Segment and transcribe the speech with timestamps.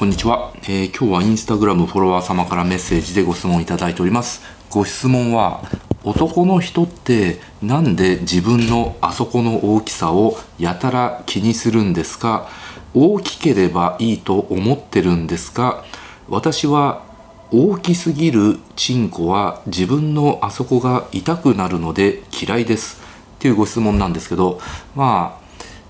[0.00, 4.40] こんにちは、えー、今日はインスタグラムフォロワー様からメッセージでご質問いただいております。
[4.70, 5.60] ご質問は
[6.04, 12.48] 男の人ってなんで自分のあそこの大きさをやたら気にするんですか？
[12.94, 15.84] 大きければいいと思ってるんですか？
[16.30, 17.04] 私は
[17.52, 23.02] 大きすぎるチンコは自分のあそこが痛くなるので嫌いです。
[23.36, 24.60] っていうご質問なんですけど
[24.94, 25.38] ま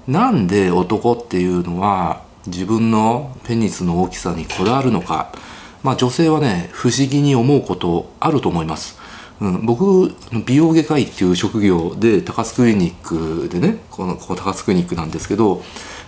[0.08, 5.32] あなんで男っていうのは自分のペニスの大きさにこだわるのか。
[5.82, 8.98] まあ女性はね不思議に思うことあると思います。
[9.40, 15.62] うん、僕美容外科医っていう職業で高須クリニックでねこのここ高須クリニックなんですけど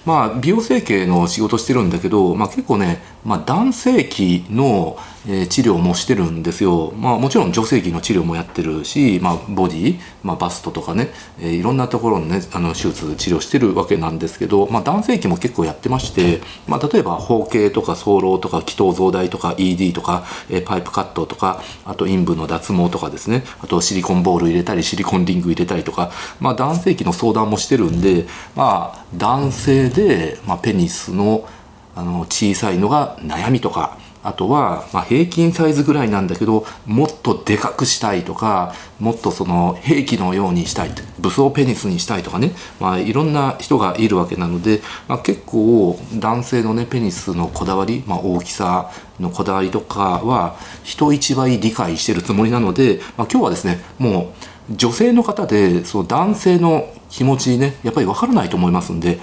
[0.04, 11.10] まあ美容整形の仕事してるんだけど、まあ、結構ね、まあ、男性器のえー、治療もしてるんですよ、まあ、もちろん女性器の治療もやってるし、まあ、ボディ、まあ、バストとかね、
[11.40, 31.48] えー、いろんなところの,、ね、あの手術治療してるわけなんですけど、まあ、男性器も結構やってまして、まあ、例えば包茎とか早漏とか気頭増大とか ED とか、えー、パイプカットとかあと陰部の脱毛とかですねあとシリコンボール入れたりシリコンリング入れたりとか、まあ、男性器の相談もしてるんで、まあ、男性で、まあ、ペニスの
[31.94, 54.32] あの小さいのが悩みとかあとは、まあ、平均サイズぐらいなんだけどもっとでかくしたいとかもっとその兵器のようにしたい武装ペニスにしたいとかね、まあ、いろんな人がいるわけなので、まあ、結構男性のねペニスのこだわり、まあ、大きさのこだわりとかは人一倍理解してるつもりなので、まあ、今日はですねも
[54.70, 57.76] う女性の方でその男性の気持ちね。
[57.82, 59.20] やっぱり分からないと思いますんで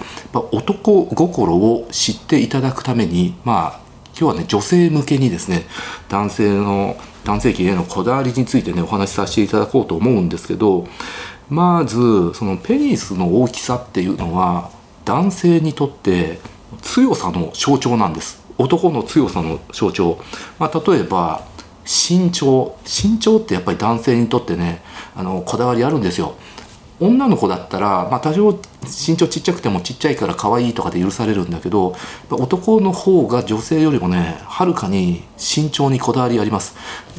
[0.52, 3.80] 男心を知っていただくためにまあ
[4.18, 5.66] 今日はね女性向けにですね
[6.08, 6.96] 男性の
[7.26, 10.88] 男性器へのこだわりについてねお話しさせていただこうと思うんですけど
[11.50, 14.70] まずそのペニスの大きさっていうのは
[15.04, 16.40] 男性にとって
[16.84, 18.40] 強さの象徴なんです。
[18.60, 20.20] 男の強さの象徴、
[20.60, 21.44] まあ、例えば
[21.86, 22.78] 身長。
[22.86, 24.84] 身長ってやっぱり男性にとってね
[25.16, 26.36] あのこだわりあるんですよ。
[27.00, 31.96] 女の子だったら、まあ、多少身長ちっちゃくてもちっちゃいから可愛いとかで許されるんだけど
[32.30, 36.76] 男の方が女性よりもねはるかに身長にこだわりあります。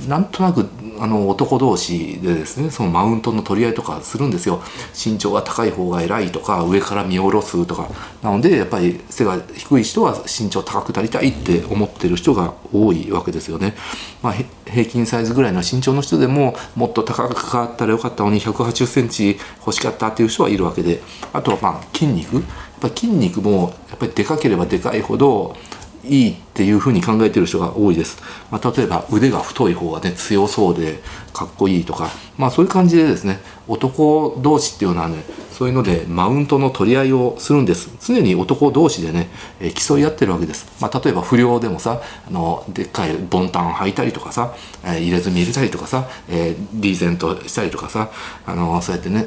[0.09, 0.69] なんとなく
[0.99, 4.63] あの男同士でですねそのマウントの取り合いとかするんですよ。
[4.95, 7.89] 身長が高い方が偉いとか上から見下ろすとか。
[8.23, 13.75] なのでやっぱり背が低い人は身長高くなりたいって思ってる人が多いわけですよね、
[14.23, 14.35] まあ、
[14.67, 21.01] 平均サイズぐらいの身長の人でももっと高くかったらよかったのに1 8 0センチ欲しかったっていう人はいるわけで。
[21.33, 22.37] あとはまあ筋肉？
[22.37, 22.45] やっ
[22.81, 25.57] ぱ筋肉もやっぱりでかければでかいほど
[26.03, 31.01] いいっていうふうに考えてる人が多いです、まあ、例えば腕が太い方がね強そうで
[31.35, 32.09] かっこいいとか。
[32.39, 33.39] まあそういう感じでですね
[33.69, 35.23] 男同士っていうのはね
[35.53, 37.91] そういうのでマウントの取り合いをするんです。
[38.01, 39.29] 常に男同士でね、
[39.61, 48.11] え、競い合ってるわけです、まあ、例えば不良でもさあのでっかいボンタン履いたりとかさ、え、入れ墨入れたりとかさ、え、リーゼントしたりとかさ
[48.47, 49.27] あのそうやってね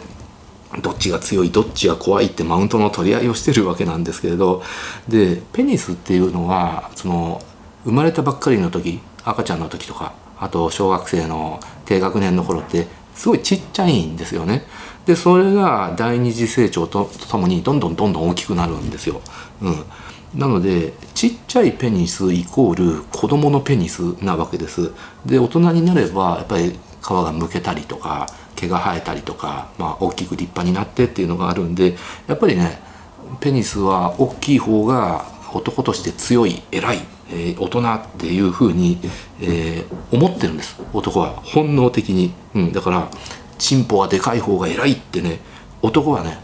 [0.81, 4.63] どっちが強いどっちが怖いってマウントの取り合いをしてるわけなんですけれど
[5.07, 7.41] でペニスっていうのはその
[7.83, 14.65] 生まれたばっかりの時赤ちゃんの時とかあと小学生の低学年の頃ってすごいちっちゃいんですよね。
[15.05, 19.21] でそれが第二次成長とともにどんどんどんどん大きくなるんですよ。
[19.61, 19.85] うん、
[20.33, 24.91] なのでちっちゃいペニスイコール子供のペニスなわけです。
[25.25, 28.27] で大人になればやっぱり皮がむけたりとか
[28.63, 31.95] 毛が生えたりとか、まあ、大きく立派になってっていうのがあるんで
[32.27, 32.79] やっぱりね
[33.39, 38.99] ペニスは大きい方が男として強い偉い、えー、大人っていうふうに、
[39.41, 40.81] えー、思ってるんです。
[40.93, 43.09] 男は本能的に、うん、だから
[43.59, 45.39] チンポはでかい方が偉いってね
[45.81, 46.39] 男はね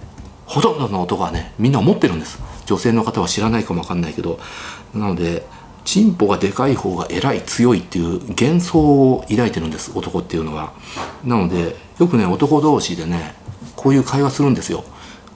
[0.45, 2.39] ほとんどの男はねみんな思ってるんです。
[2.65, 4.39] 女性の方は知らないかもわかんないけど。
[4.93, 5.45] なので
[5.89, 10.71] チンポがでかい方が偉い強いっていう幻想を抱いてるんです男っていうのは。
[11.23, 13.33] なのでよくね男同士でね
[13.75, 14.83] こういう会話するんですよ。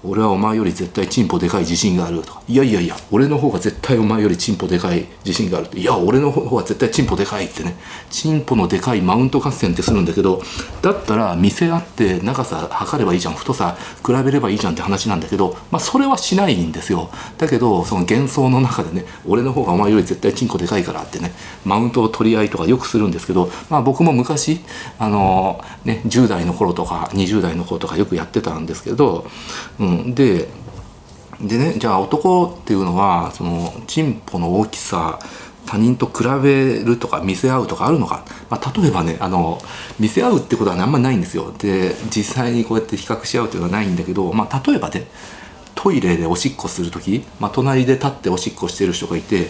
[0.06, 2.41] 俺はお前より絶対チンポでかい自信があるとか。
[2.47, 7.75] いやいやいや俺の方が絶対お前よりチンポでかい自信があるいや俺の方が絶対チンポでかいってね。
[8.10, 10.42] チンポのでかいマウント合戦ってするんだけど
[10.81, 13.33] だったら見せ合って長さ測ればいいじゃん。
[13.33, 17.10] 太さ比べればいいじゃんって話なんだけどまあそれはしないんですよ。
[17.38, 21.31] だけどその幻想の中でね俺の方がお前より絶対チンコでかいからってね
[21.63, 24.60] マウントを取り合いとかよくするんですけどまあ僕も昔
[25.00, 29.25] あのね10代の頃とか20代の頃とかよくやってたんですけど
[29.80, 30.48] うんで
[31.42, 35.19] でねじゃあ男っていうのはそのチンポの大きさ
[35.66, 39.60] 他人と比べるとか見せ合うとかあるのか、まあ、例えばねあの
[40.00, 41.54] 見せ合うってことはあんまりないんですよ。
[41.57, 45.07] で実際にこうやって比較し合うっていうのはないんだけど、まあ、例えばね
[45.75, 49.48] トイレでおしっこする時、まあ、隣で立っておしっこしてる人がいて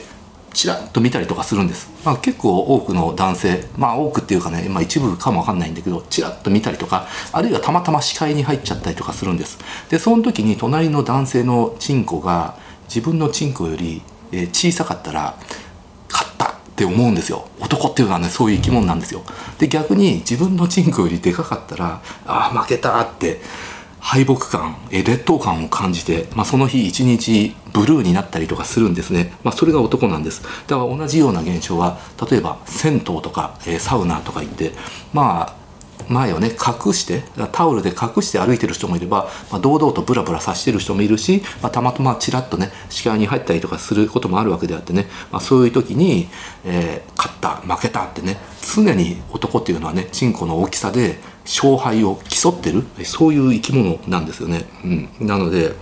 [0.54, 9.58] ちらっと見たりとかするんです、まあ、結構多くの男性まあ多くっていうかね、まあ、一部かもわかんないんだけどちらっと見たりとかあるいはたまたま視界に入っちゃったりとかするんです。
[9.90, 12.56] でその時に隣の男性のチンコが
[12.88, 14.02] 自分のチンコより
[14.52, 15.38] 小さかったら
[16.10, 17.48] 勝ったって思うんですよ。
[17.60, 19.24] 男っていうのはねそういう生き物なんですよ。
[19.58, 23.42] で逆に自分のチンコよりでかかったらああ負けたって
[24.04, 30.44] 敗北感え劣等感を感じて、まあ、その日一日ブルーになったりとかするんですね、まあ、それが男なんです。
[30.68, 31.98] だから同じような現象は
[32.30, 34.74] 例えば銭湯とか、え、サウナとか行って
[35.14, 35.64] まあ
[36.10, 37.24] 前をね隠して
[37.54, 46.28] タオルで隠して歩いてる人もいれば、まあ、堂々とブラブラさしてる人もいるし、まあ、たまたまちらっとね視界に入ったりとかすることもあるわけであってね、まあ、そういう時に、
[46.66, 48.38] えー、勝った負けたってね
[48.76, 52.84] 常に男っていうのはねチンコの大きさで勝敗を競ってる？
[53.04, 54.66] そういう生き物なんですよね。
[54.84, 54.88] う
[55.24, 55.74] ん、なので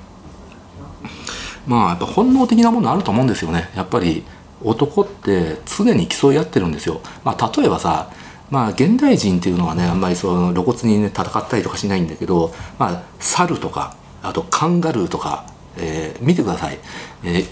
[1.67, 3.69] まあやっぱ本能的なものあると思うんですよね。
[3.75, 4.23] やっぱり
[4.63, 7.01] 男って常に競い合ってるんですよ。
[7.23, 8.11] まあ、例えばさ
[8.49, 15.45] まあ現代人っていうのはねあんまりその露骨にね戦ったりとかしないんだけど、まあ、猿とかあとカンガルーとか、
[15.77, 16.77] えー、見てください、
[17.23, 17.47] えー、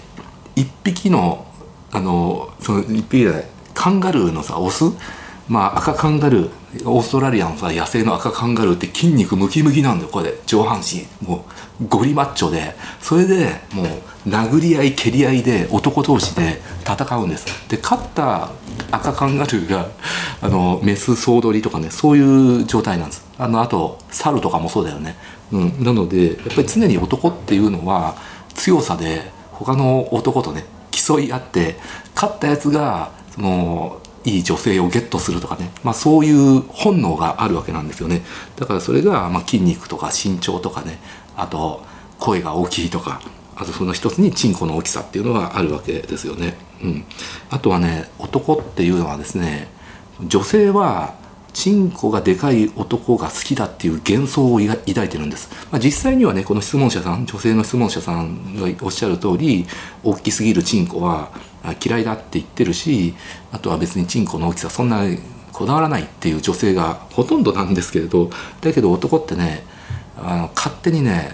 [0.56, 1.46] 一匹の
[1.92, 4.84] あのその一匹じゃないカンガルーのさオス
[5.50, 10.32] まあ赤カンガルーオーストラリアのさ野生の赤カンガルーって筋肉ムキムキなんだよこれ。
[10.46, 11.04] 上半身。
[11.26, 11.44] も
[11.82, 12.76] うゴリマッチョで。
[13.00, 13.86] それでもう
[14.28, 17.68] 殴り合い蹴り合いで男同士で戦うんです。
[17.68, 18.50] で勝った
[18.92, 19.88] 赤カンガルーが
[20.40, 23.26] あのメス総取りとかねそういう状態なんです。
[23.36, 25.16] あのあと猿とかもそうだよね、
[25.50, 28.14] うん、なのでやっぱり常に男っていうのは
[28.54, 31.76] 強さで他の男とね競い合って
[32.14, 38.22] 勝ったやつがそのいい女性をゲットするとかね、まあ、そういう本能があるわけなんですよね。
[38.56, 40.98] だからそれがま筋肉とか身長とかね。
[41.36, 41.84] あと
[42.18, 43.20] 声が大きいとか。
[43.60, 47.04] あとその一つにチンコの大きさっていうのがあるわけですよね、うん、
[47.50, 49.68] あとはね男っていうのはですね
[50.24, 51.14] 女性は
[51.52, 59.66] チンコがでかい男が好きだっていう幻想を抱いてるんです、まあ、実際にはねこの質問者さん女性の質問者さんがおっしゃる通り
[60.02, 61.30] 大きすぎるチンコは
[61.84, 63.14] 嫌いだって言ってるし
[63.52, 65.04] あとは別にチンコの大きさそんな
[65.52, 68.30] こだわらないっていう女性がほとんどなんですけれど
[68.60, 69.64] だけど男ってね
[70.16, 71.32] あの勝手にね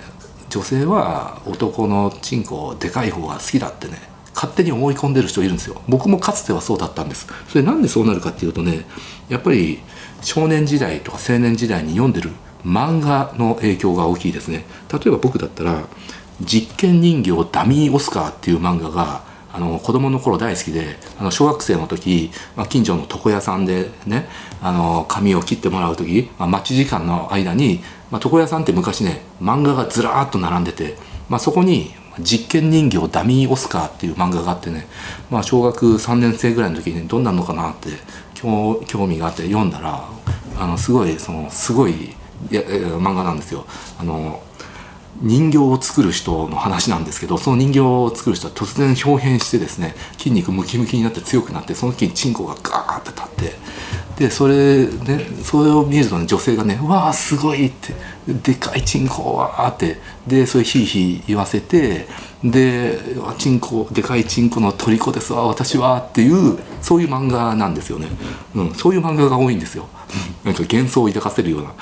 [0.48, 5.80] 女性は男のチンコでかい方が好きだってね勝手に思い込んでる人いるんですよ。
[5.88, 7.26] 僕もかつてはそうだったんです。
[7.48, 8.84] それなんでそうなるかっていうとね
[9.30, 9.80] やっぱり
[10.26, 12.30] 少年時代とか青年時代に読んでる
[12.64, 14.64] 漫画の影響が大きいですね。
[14.92, 15.84] 例えば僕だったら
[16.42, 24.28] 「実験人形ダミーオスカー」っていう漫画があの子供の頃大好きであの小学生の時、まあ、近所の床屋さんでね
[24.60, 27.80] あの髪を切ってもらう時、まあ、待ち時間の間に、
[28.10, 30.96] まあ、床屋さんって昔ね漫画がずらーっと並んでて、
[31.28, 34.88] まあ、そこに実験人形ダミーオスカーっていう漫画があってね、
[35.30, 37.90] まあ、小学3年生ぐらいの時にどんなのかなって
[38.40, 40.04] 興味があって読んだら
[40.58, 42.14] あのすごいそのすごい
[42.50, 43.64] や漫画なんですよ。
[43.98, 44.40] あの
[45.22, 53.28] 人形を作る人の話なんですけどその人形を作る人は突然表変してですね筋肉ムキムキになって強くなってその時にチンコがガーって立っ
[54.16, 57.94] てでそれねそれを見るとね女性がね「わーすごい!」って
[58.28, 62.06] 「でかいチンコは」ってでそれヒーヒー言わせて
[62.44, 62.98] で
[63.38, 68.08] 「チンコでかいチンコの虜ですわ私は」っていうそういう漫画なんですよね、
[68.54, 69.88] うん、そういう漫画が多いんですよ。
[70.44, 71.72] なんか幻想を抱かせるような。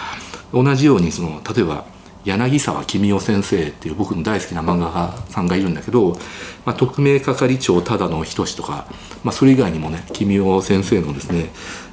[0.53, 1.85] 同じようにその例えば
[2.25, 6.17] 柳沢君夫先生っていう僕の大好きな漫画家さんがいるんだけど、
[6.65, 8.87] まあ、特命係長ただの仁とか、
[9.23, 11.51] まあ、それ以外にもね君夫先生のですね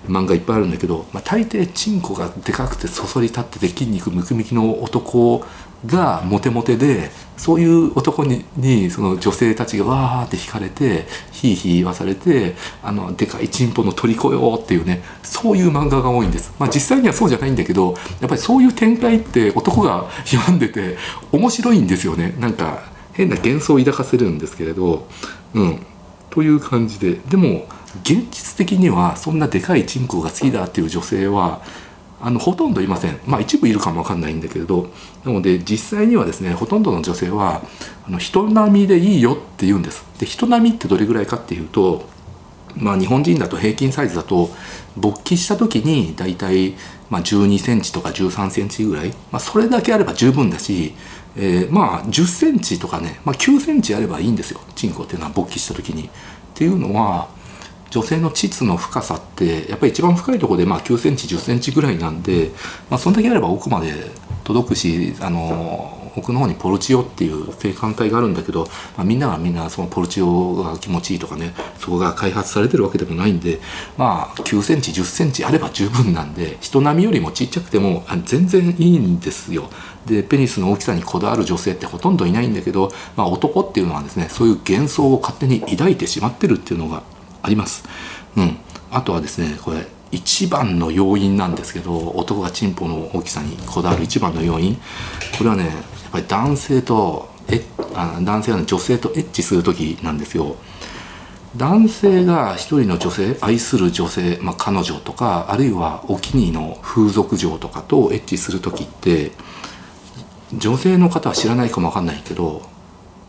[0.08, 5.46] 漫画いっぱいあるんだけど、まあ、大抵チンコがでかくてそそり立ってて筋肉ムキムキの男
[5.86, 20.98] がモテモテでそういう男ににその女性たちがわーって惹かれてひいひい言わされてあのでかいチンポの虜よっていうねそういう漫画が多いんです、まあ、実際にはそうじゃないんだけどやっぱりそういう展開って男が読んでて
[21.32, 22.36] 面白いんですよね。
[22.40, 25.08] なんか変な幻想を抱かせるんですけれど
[25.54, 25.86] うん。
[26.30, 27.16] という感じで。
[27.30, 27.66] でも
[28.04, 31.62] 現実的にはそんなでかいチンコが好きだっていう女性は
[32.22, 33.20] あのほとんどいません。
[33.26, 34.90] まあ一部いるかもわかんないんだけれど
[35.26, 37.62] なので実際にはですねほとんどの女性は
[38.08, 40.06] あの人並みでいいよって言うんです。
[40.20, 42.06] で人並みってどれぐらいかっていうと
[42.76, 44.50] まあ日本人だと平均サイズだと
[44.96, 46.76] 勃起した時に大体
[47.10, 50.94] まあ12センチとか13センチぐらい、まあ、それだけあれば十分だし、
[51.36, 54.62] えー、まあ10センチとかね、まあ、9センチあればいいんですよ。
[54.76, 56.04] チンコっていうのは勃起した時に。
[56.04, 56.10] っ
[56.54, 57.30] ていうのは
[57.92, 62.50] 女性の膣の深さってやっぱり一番深いところでまあ9センチ10センチぐらいなんで、
[62.90, 63.94] まあ、そんだけあれば奥まで
[64.44, 68.66] 届くしあの奥の方にポルチオっていう生還体があるんだけど、
[68.98, 73.60] まあ、みんながみんなそのポルチオが気持ちいいとかねそこが開発されてるわけでもないんで
[73.98, 79.70] まあ9センチ10センチあれば十分なんで人並みよりもちっちゃくても全然いいんですよ。
[80.06, 87.04] でペニスの大きさにこだわる女性ってほとんどいないんだけど、まあ、男っていうのはですねそういう幻想を勝手に抱いてしまってるっていうのが
[87.42, 87.84] あります。
[88.36, 88.58] うん、
[88.92, 94.76] あとはですねこれ一番の要因なんですけど男がチンポの大きさにこだわる一番の要因。
[95.38, 95.74] これはねやっ
[96.12, 97.64] ぱり男性とえ
[97.96, 100.56] あ男性は、女性とエッチする時なんですよ。
[101.58, 109.32] 男性が一人の女性愛する女性、まあ、彼女とかあるいはお気に入りの風俗嬢とかとエッチする時って
[110.54, 112.62] 女性の方は知らないかもわかんないけど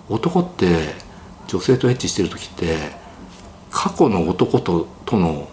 [0.09, 0.95] 男って
[1.49, 2.77] 女性とエッチしてる時って
[3.73, 5.49] 過去の男ととの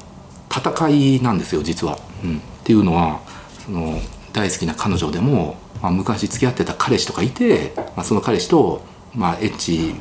[0.51, 1.97] 戦いなんですよ実は。
[2.23, 3.21] うん、っていうのは
[3.65, 3.99] その
[4.33, 8.81] 大好きな彼女でもまあ、昔付き合ってた彼氏とかいて、まあ、その彼氏と、
[9.13, 9.95] まあ、エッチ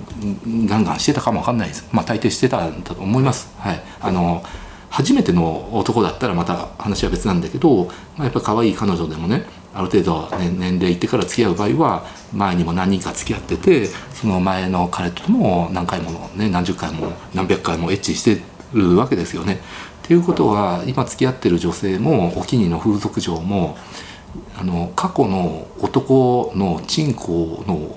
[0.66, 3.54] ガンガンしてたかも分かんないです、まあ、大抵してたんだと思います。
[3.58, 4.42] はい、あの
[4.90, 9.44] 初めての男だったらまた話は別なんだけど、まあ、やっぱり可愛い彼女でもね
[9.78, 18.42] ある程度、ね、年齢いってから付き合う場合は前にも何人か付き合っててその前の彼とも何回も、ね、何十回も何百回もエッチして
[18.75, 19.61] るわけですよね。
[20.02, 23.78] っていうことは今付き合ってる女性もお気に入りの風俗嬢も
[24.58, 27.97] あの過去の男のチンコの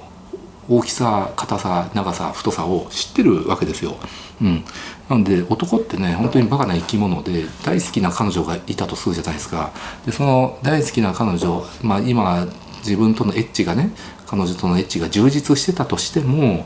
[0.69, 3.95] 大きさ硬さ長さ太さを知ってるわけですよ。
[4.41, 4.63] うん、
[5.09, 9.71] なので男ってね本当にバカな生き物で大好きな彼女がいたとするじゃないですか。
[10.05, 12.47] でその大好きな彼女、まあ、今
[12.79, 13.91] 自分とのエッチがね
[14.25, 16.65] 彼女とのエッチが充実してたとしても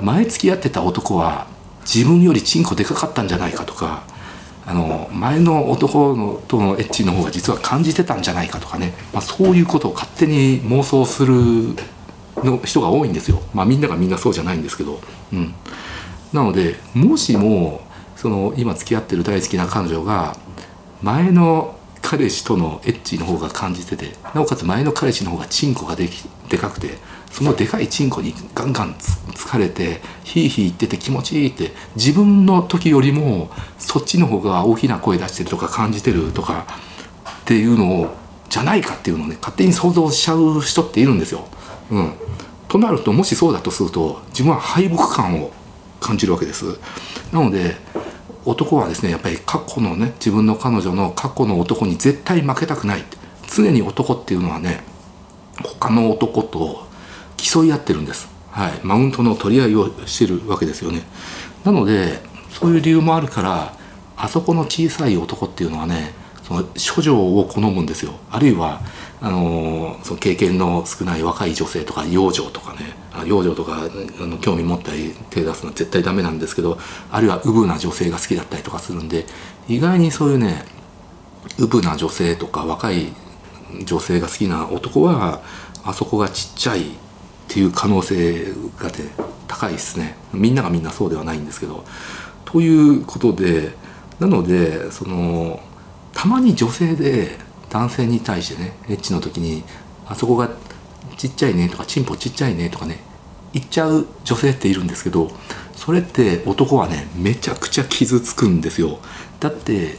[0.00, 1.46] 前付き合ってた男は
[1.82, 4.02] 自分よりチンコでかかったんじゃないかとか
[4.66, 11.34] あの前の男のとのエッチの方が実は感じてたんじゃないかとかね、まあ、そういうことを勝手に妄想する
[12.42, 13.40] の人が多いんですよ。
[13.52, 15.00] まあ、みんながみんなそうじゃないんですけど、
[15.32, 15.54] うん、
[16.34, 17.80] なのでもしも
[18.16, 20.36] その今付き合ってる大好きな彼女が
[21.00, 26.98] 前の彼氏とのエッチの方が感じててなおかつ前の彼氏の方がチンコができでかくて
[27.30, 36.66] そのでかいチンコにガンガン疲れてヒーヒー言ってて気持ちいいって自分の時よりもそっちの方が大きな声出してるとか感じてるとか
[37.42, 38.14] っていうのを
[38.48, 41.46] じゃないかっていうのをね勝手に想像しちゃう人っているんですよ。
[41.90, 42.12] うん、
[42.68, 45.50] となるともしそうだとすると自分は敗北感を
[46.04, 46.78] 感じるわけです。
[47.32, 47.76] なので
[48.44, 53.04] 男はですねやっぱり過去のね自分の彼女の過去の男に絶対負けたくない。
[53.46, 54.80] 常に男っていうのはね
[55.62, 56.86] 他の男と
[57.36, 61.02] 競い合ってるんです、はい、マウントの取り合いをしてるわけですよね。
[61.64, 62.20] なので
[62.50, 63.76] そういう理由もあるから
[64.16, 66.12] あそこの小さい男っていうのはね
[66.46, 68.12] その処女を好むんですよ。
[68.30, 68.80] あるいは
[69.20, 73.04] あのその経験の少ない若い女性とか養女とかね。
[73.26, 73.88] 養女とか
[74.20, 76.78] あの興味持ったり手出すのは絶対ダメなんですけど
[77.12, 79.24] あるいはウブな女性が好きだったりとかするんで
[79.68, 80.64] 意外にそういうね
[81.58, 83.12] ウブな女性とか若い
[83.84, 85.42] 女性が好きな男は
[85.84, 86.92] あそこがちっちゃいっ
[87.48, 88.94] ていう可能性が、ね、
[89.46, 90.16] 高いですね。
[90.32, 91.84] みんながみんなそうではないんですけど。
[92.44, 93.74] ということで
[94.18, 95.60] なのでその
[96.14, 97.36] たまに女性で
[97.70, 99.64] 男性に対してねエッチの時に
[100.06, 100.50] あそこが
[101.16, 103.00] ちっちゃいねとかチンポちっちゃいねとかね
[103.52, 105.30] 言っちゃう女性っているんですけど
[105.74, 108.98] それって男はねめちゃくちゃ傷つくんですよ
[109.40, 109.96] だって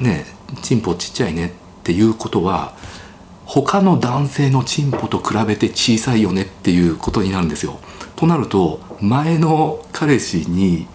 [0.00, 0.24] ね
[0.62, 1.50] チンポちっちゃいねっ
[1.82, 2.74] ていうことは
[3.44, 7.80] 他の男性のチンポと比べて小さいよねっていうことになるんですよ。
[8.16, 10.86] となると前の彼氏に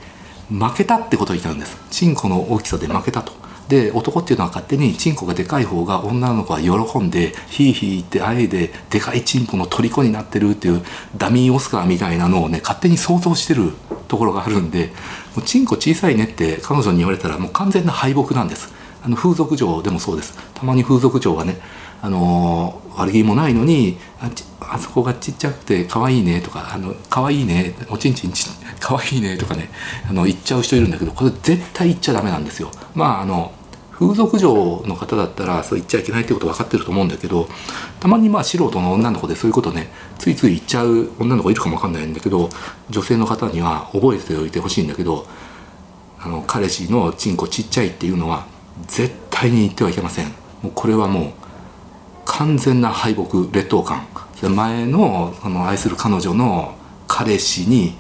[0.50, 1.78] 負けたってことになるんです。
[1.92, 3.34] チンコの大きさで負けたと。
[3.70, 10.82] で男っていうのは勝手にチンコがでかい方が女の子は喜んでヒーヒーってあえででかいチンコの虜になってるっていう
[11.18, 13.72] ダミーオスカーみたいなのをね勝手に想像してる
[14.08, 14.88] ところがあるんで
[15.36, 18.74] もうチンコ小さいねって彼女に言われたらもう完全な敗北なんです。
[19.04, 21.60] あの風俗嬢でもそうですたまに風俗嬢はね
[22.02, 28.48] あの悪気もないのにああそこがちっちゃくて可愛いねとかあの可愛いねおちんちんち
[28.80, 29.70] 可愛いねとかね
[30.10, 32.72] あの言っちゃう人いるんだけどこれ絶対言っちゃダメなんですよ。
[32.96, 33.52] まああの
[34.00, 37.48] 風俗嬢の方だったらそう言っちゃいけないってこと分かってると思うんだけど
[38.00, 42.50] たまにまあ素人の女の子でそういうことねついつい言っちゃう女の子いるかも分かんないんだけど
[42.90, 45.26] 女性の方には覚えておいてほしいんだけど
[46.20, 48.46] あの彼氏のチンコちっちゃいっていうのは
[48.86, 50.28] 絶対に言ってはいけません。
[50.62, 51.32] もうこれはもう
[52.26, 54.08] 完全な敗北劣等感
[54.42, 56.76] 前のその愛する彼女の
[57.08, 57.96] 彼氏に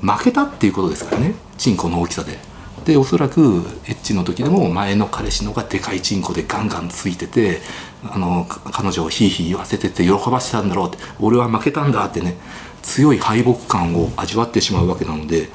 [0.00, 2.38] 負けたっていうことですからねチンコの大きさで
[2.84, 3.40] でおそらく
[3.86, 7.60] エッチの時でも前の彼氏のがでかいチンコでガンガンついてて
[8.04, 12.36] あの彼女をヒーヒー言わせてて喜ばせたんだろうって俺は負けたんだってね
[12.82, 15.48] 強い敗北感を味わってしまうわけなので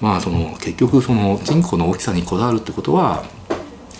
[0.00, 3.24] まあその結局そのチンコの大きさにこだわるってことは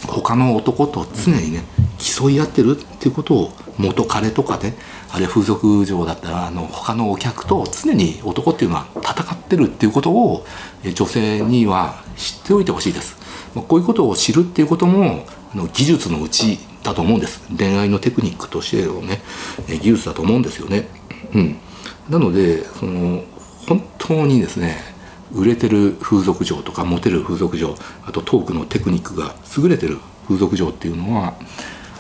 [0.06, 1.64] 他の男と常にね
[1.99, 4.75] 競い合ってるっていうことを元彼とかね
[5.11, 10.45] あるいは風俗嬢だったらあの他のお客と常に男っていうのは戦ってるっていうことを
[10.95, 13.17] 女性には知っておいてほしいです。
[13.55, 15.25] まあこういうことを知るっていうことも
[15.55, 19.21] あの技術のうちだと思うんです恋愛のテクニックとしてのね
[19.69, 20.88] 技術だと思うんですよね。
[21.35, 21.57] うん、
[22.09, 23.25] なのでその
[23.67, 24.76] 本当にですね
[25.33, 27.75] 売れてる風俗嬢とかモテる風俗嬢
[28.07, 29.99] あとトークのテクニックが優れてる
[30.29, 31.35] 風俗嬢っていうのは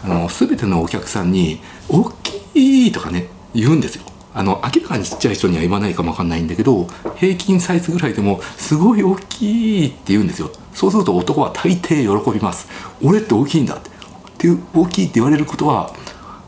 [0.04, 2.10] あの全てのお客さんに「大
[2.54, 4.02] きい!」とかね言うんですよ。
[4.34, 6.86] あの明らかにちっちゃい人には言わないかもわかんないんだけど
[7.16, 10.50] 平均サイズぐらいでもすごい大きいって言うんですよ。
[10.74, 12.68] そうすると男は大抵喜びます。
[13.02, 13.88] 俺って大きいんだって。
[13.88, 13.92] っ
[14.38, 15.90] て大きいって言われることは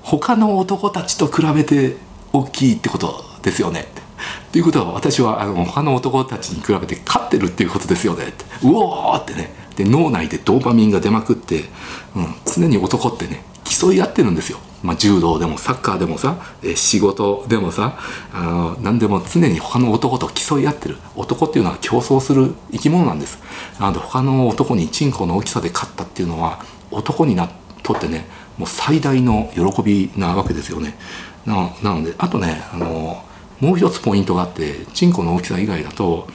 [0.02, 1.96] 他の男たちと比べて
[2.32, 3.88] 大きいってことですよね。
[4.48, 8.26] っていうことは私はあの他の男たちに比べて勝ってるっていうことですよね。
[8.26, 9.54] ってうおーってね。
[9.78, 11.60] で脳内でドーパミンが出まくって、
[12.16, 17.96] うん、常に男ってね競い合ってるんですよ、まあ、柔道でもサッカーでもさえ仕事でもさ
[18.32, 20.96] あの何でも常に他の男と競い合ってる。
[21.14, 23.38] 男っていうのは競争する生き物なんです。
[23.78, 26.58] なので他の男にチンコの大きさで勝ったっていうのは
[26.90, 27.48] 男にな
[27.84, 30.98] とってねもう最大の喜びなわけですよね。
[31.46, 33.22] なのであとねあの
[33.60, 36.26] もう一つポイントがあってチンコの大きさ以外だと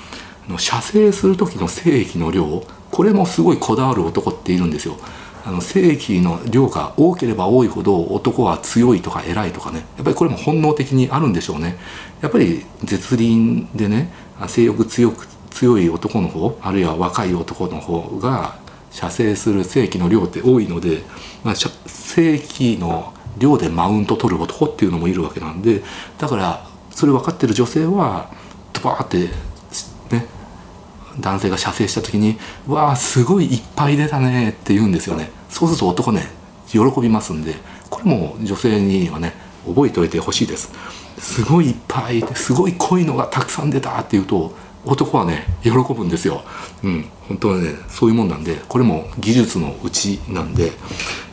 [0.58, 4.98] 射精する時の精液の量これもすごいこだわる男っているんですよ。
[5.46, 9.80] あの精液の量が多ければ多いほど男は強いとか偉いとかね。
[9.98, 11.76] やっぱりこれも本能的にあるんでしょうね。
[12.22, 14.14] やっぱり絶倫でね
[14.48, 18.56] 性欲強く強い男の方あるいは若い男の方が
[18.92, 21.02] 射精する精液の量って多いので、
[21.44, 25.82] まあ、精液の量でマウント取る男っていうのもいるわけなんで
[26.20, 28.30] だからそれ分かってる女性は
[28.72, 29.18] ドバーって
[30.16, 30.28] ね
[31.20, 35.32] 男性が射精した時に「わあすごいいっぱい出たね」って言うんですよね。
[35.50, 36.28] そうすると男ね
[36.68, 37.56] 喜びますんで
[37.90, 39.34] これも女性にはね
[39.68, 40.72] 覚えておいてほしいです。
[41.20, 44.54] すごいいっぱいすごい濃いのがたくさん出たっていうと
[44.86, 46.44] 男はね喜ぶんですよ。
[46.84, 50.72] うん本当はねそういうもんなんでこれも技術のうちなんでや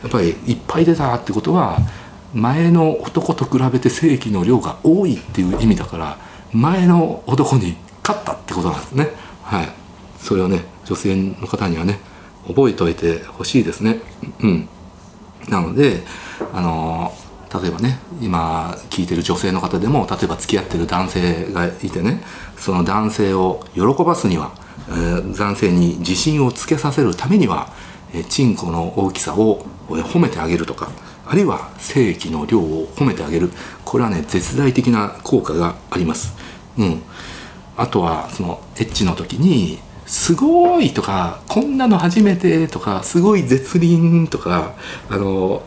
[0.07, 1.79] っぱりいっぱい出たってことは
[2.33, 6.17] 前の男と比べて正規の量が多いっていう意味だから
[6.53, 9.09] 前の男に勝ったってことなんですね。
[9.51, 9.69] はい。
[10.17, 11.99] それをね女性の方にはね
[12.47, 13.99] 覚えておいてほしいですね。
[14.39, 14.69] うん。
[15.49, 16.03] なので
[16.53, 17.11] あの
[17.53, 22.23] 例えばね今聞いてる女性の方でも例えば付き合ってる男性がいてね
[22.55, 24.53] その男性を喜ばすには、
[24.87, 27.73] えー、男性に自信をつけさせるためには、
[28.13, 30.89] えー、チンコの大きさを褒めてあげるとか
[31.25, 33.49] あるいは精液の量を褒めてあげる。
[33.83, 36.37] これはね絶大的な効果があります。
[36.77, 37.01] うん、
[37.81, 44.73] あとはそのエッチの時に「すごい!」とか「こんなの初めて!」とか「すごい絶倫!」とか
[45.09, 45.63] あの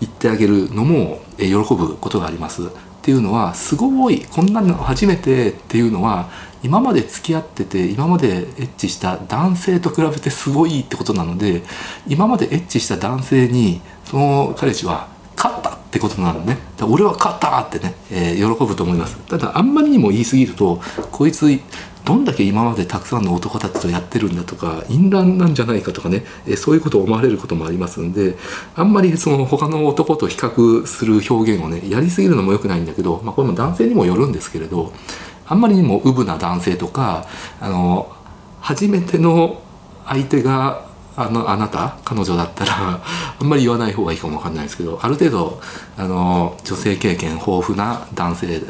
[0.00, 2.62] 言ってあげるのも喜ぶことがあります。
[2.62, 2.68] っ
[3.06, 6.28] ていうのはすごいこんなの初めてっていうのは
[6.64, 11.62] 今まで付き合ってて今までエッチした男性と比べてすごいってことなので
[12.08, 15.06] 今までエッチした男性にその彼氏は
[15.96, 16.58] ってことなのね。
[16.82, 19.16] 俺は勝ったってね、えー、喜ぶと思います。
[19.26, 20.80] ただあんまりにも言い過ぎると
[21.10, 21.46] こいつ
[22.04, 28.36] どんだけ今までたくさんの男たちとやってるんだとか淫乱なんじゃないかとかね、えー、そういうことを思われることもありますんで
[28.76, 34.92] あんまりその他の男と比較する表現をねやりすぎるのも良くないんだけど、まあ、これも男性にもよるんですけれど
[35.46, 37.26] あんまりにもウブな男性とか
[37.60, 38.14] あの
[38.60, 39.60] 初めての
[40.06, 40.85] 相手が
[41.16, 41.96] あのあなた？
[42.04, 43.00] 彼女だったら
[43.40, 45.60] あんまり言わない方がいいかもわかんないですけどある程度
[45.96, 48.62] あの女性経験豊富な男性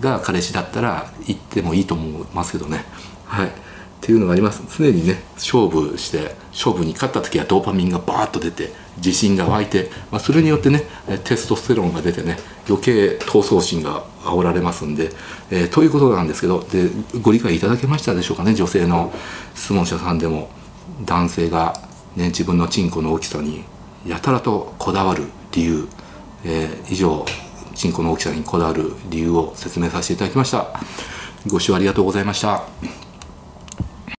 [0.00, 2.84] が彼氏だったら言ってもいいと思いますけどね。
[3.26, 3.46] はい
[4.02, 10.82] っていうのがあります常にね勝負して勝負に勝った時はドーパミンがバーッと出て自信が湧いて、まあ、それによってね
[11.22, 12.36] テストステロンが出てね
[12.68, 15.12] 余計闘争心が煽られますんで、
[15.52, 16.90] えー、ということなんですけどで
[17.20, 18.54] ご理解いただけましたでしょうかね？
[18.54, 19.12] 女性の
[19.54, 20.50] 質問者さんでも。
[21.04, 21.74] 男性が、
[22.16, 23.64] ね、自分のチンコの大きさに
[24.06, 25.88] やたらとこだわる理由、
[26.44, 27.24] えー、以上
[27.74, 30.68] チンコの大きさにこだわる理由を説明させていただきました。
[31.48, 32.62] ご視聴ありがとうございました。